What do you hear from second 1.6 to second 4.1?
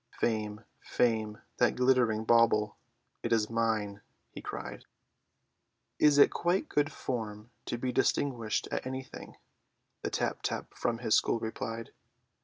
glittering bauble, it is mine,"